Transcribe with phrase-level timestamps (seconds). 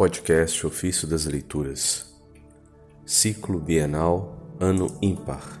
[0.00, 2.10] Podcast Ofício das Leituras,
[3.04, 5.60] Ciclo Bienal, Ano Ímpar,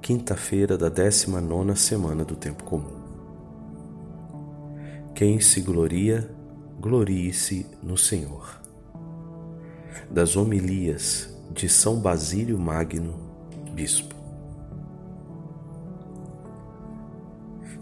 [0.00, 3.00] quinta-feira da 19 semana do Tempo Comum.
[5.14, 6.28] Quem se gloria,
[6.80, 8.60] glorie-se no Senhor.
[10.10, 13.14] Das homilias de São Basílio Magno,
[13.72, 14.16] Bispo.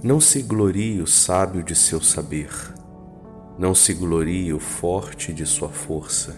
[0.02, 2.50] Não se glorie o sábio de seu saber
[3.60, 6.34] não se glorie o forte de sua força,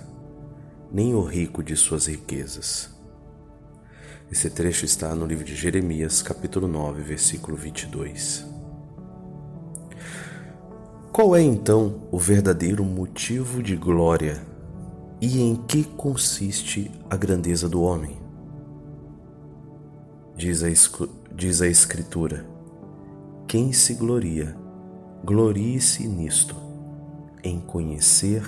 [0.90, 2.90] nem o rico de suas riquezas.
[4.28, 8.44] Esse trecho está no livro de Jeremias, capítulo 9, versículo 22.
[11.12, 14.44] Qual é então o verdadeiro motivo de glória
[15.20, 18.18] e em que consiste a grandeza do homem?
[20.34, 20.66] Diz a,
[21.32, 22.44] diz a Escritura:
[23.46, 24.56] quem se gloria,
[25.24, 26.71] glorie-se nisto
[27.42, 28.42] em conhecer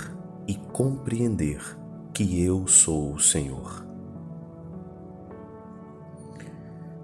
[0.47, 1.61] e compreender
[2.13, 3.85] que eu sou o Senhor.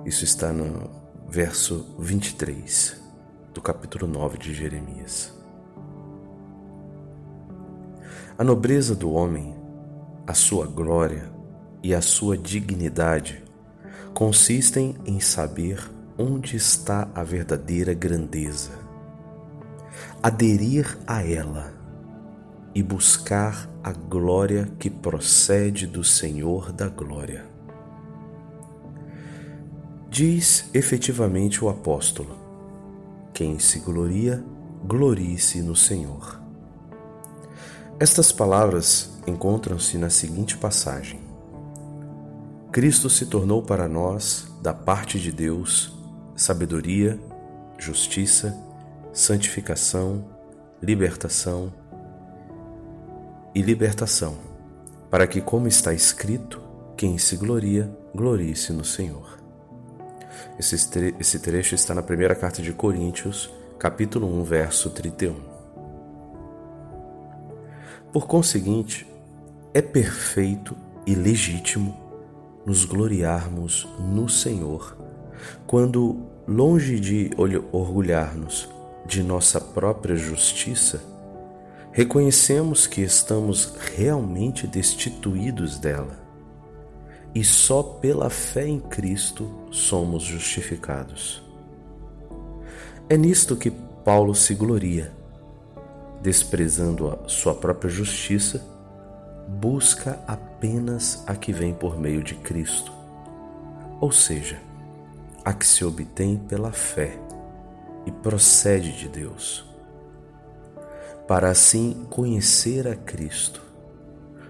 [0.04, 0.90] Isso está no
[1.28, 3.00] verso 23
[3.52, 5.34] do capítulo 9 de Jeremias.
[8.38, 9.54] A nobreza do homem,
[10.26, 11.30] a sua glória
[11.82, 13.44] e a sua dignidade
[14.14, 18.78] consistem em saber onde está a verdadeira grandeza,
[20.22, 21.79] aderir a ela
[22.74, 27.44] e buscar a glória que procede do Senhor da glória.
[30.08, 32.36] Diz efetivamente o apóstolo:
[33.32, 34.44] Quem se gloria,
[34.84, 36.40] glorie-se no Senhor.
[37.98, 41.20] Estas palavras encontram-se na seguinte passagem:
[42.72, 45.96] Cristo se tornou para nós, da parte de Deus,
[46.36, 47.18] sabedoria,
[47.78, 48.56] justiça,
[49.12, 50.24] santificação,
[50.82, 51.72] libertação
[53.54, 54.36] e libertação,
[55.10, 56.60] para que, como está escrito,
[56.96, 59.38] quem se gloria, glorie-se no Senhor.
[60.58, 65.36] Esse, tre esse trecho está na primeira carta de Coríntios, capítulo 1, verso 31.
[68.12, 69.06] Por conseguinte,
[69.72, 71.96] é perfeito e legítimo
[72.66, 74.96] nos gloriarmos no Senhor,
[75.66, 77.30] quando, longe de
[77.72, 78.68] orgulhar-nos
[79.06, 81.02] de nossa própria justiça,
[82.00, 86.18] reconhecemos que estamos realmente destituídos dela.
[87.34, 91.42] E só pela fé em Cristo somos justificados.
[93.06, 93.70] É nisto que
[94.02, 95.12] Paulo se gloria,
[96.22, 98.64] desprezando a sua própria justiça,
[99.46, 102.90] busca apenas a que vem por meio de Cristo,
[104.00, 104.58] ou seja,
[105.44, 107.18] a que se obtém pela fé
[108.06, 109.69] e procede de Deus
[111.30, 113.62] para assim conhecer a Cristo,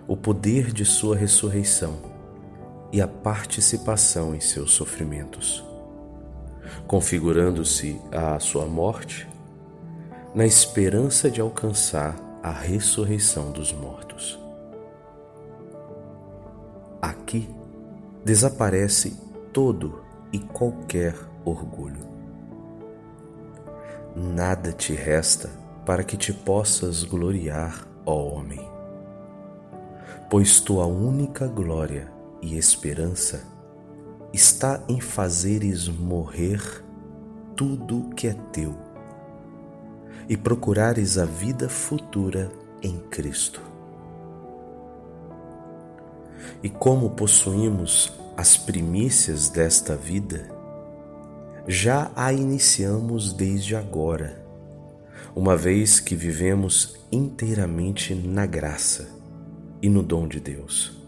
[0.09, 1.99] o poder de Sua ressurreição
[2.91, 5.63] e a participação em seus sofrimentos,
[6.87, 9.29] configurando-se à Sua morte
[10.35, 14.41] na esperança de alcançar a ressurreição dos mortos.
[17.03, 17.47] Aqui
[18.25, 19.19] desaparece
[19.53, 20.01] todo
[20.33, 21.15] e qualquer
[21.45, 22.09] orgulho.
[24.17, 28.69] Nada te resta para que te possas gloriar, ó homem.
[30.29, 33.43] Pois tua única glória e esperança
[34.33, 36.85] está em fazeres morrer
[37.57, 38.75] tudo que é teu
[40.29, 42.51] e procurares a vida futura
[42.83, 43.61] em Cristo.
[46.63, 50.49] E como possuímos as primícias desta vida,
[51.67, 54.50] já a iniciamos desde agora
[55.35, 59.09] uma vez que vivemos inteiramente na graça
[59.83, 60.99] e no dom de Deus.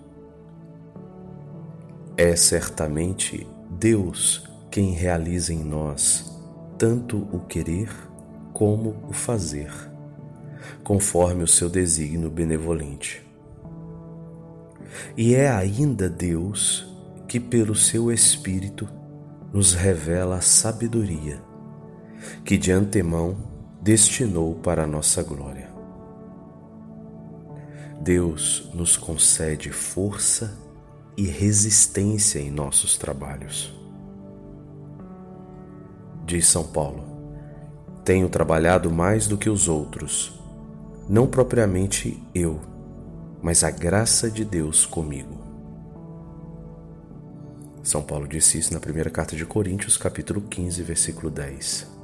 [2.17, 6.31] É certamente Deus quem realiza em nós
[6.79, 7.89] tanto o querer
[8.53, 9.71] como o fazer,
[10.83, 13.25] conforme o seu desígnio benevolente.
[15.17, 16.87] E é ainda Deus
[17.29, 18.89] que, pelo seu Espírito,
[19.53, 21.41] nos revela a sabedoria,
[22.45, 23.52] que de antemão
[23.83, 25.69] destinou para nossa glória.
[28.01, 30.57] Deus nos concede força
[31.17, 33.75] e resistência em nossos trabalhos.
[36.25, 37.05] Diz São Paulo:
[38.05, 40.41] Tenho trabalhado mais do que os outros,
[41.09, 42.61] não propriamente eu,
[43.43, 45.43] mas a graça de Deus comigo.
[47.83, 52.02] São Paulo disse isso na primeira carta de Coríntios, capítulo 15, versículo 10.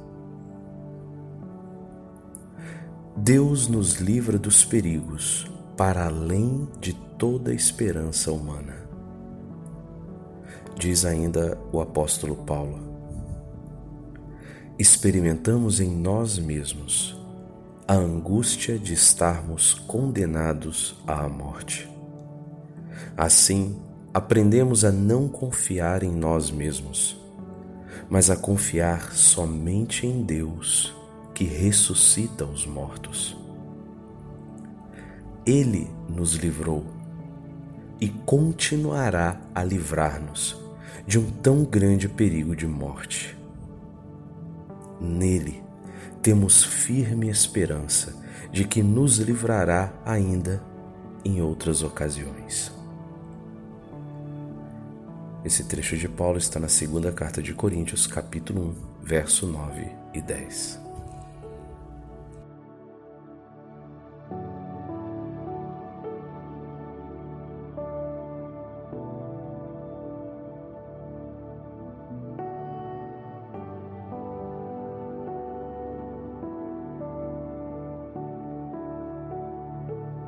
[3.21, 5.45] Deus nos livra dos perigos
[5.75, 8.77] para além de toda esperança humana.
[10.77, 12.79] Diz ainda o apóstolo Paulo:
[14.79, 17.19] experimentamos em nós mesmos
[17.85, 21.89] a angústia de estarmos condenados à morte.
[23.17, 23.81] Assim,
[24.13, 27.19] aprendemos a não confiar em nós mesmos,
[28.09, 30.97] mas a confiar somente em Deus
[31.39, 33.37] que ressuscita os mortos.
[35.45, 36.85] Ele nos livrou
[37.97, 40.61] e continuará a livrar-nos
[41.07, 43.37] de um tão grande perigo de morte.
[44.99, 45.63] Nele
[46.21, 48.21] temos firme esperança
[48.51, 50.61] de que nos livrará ainda
[51.23, 52.69] em outras ocasiões.
[55.45, 60.21] Esse trecho de Paulo está na segunda carta de Coríntios, capítulo 1, verso 9 e
[60.21, 60.88] 10.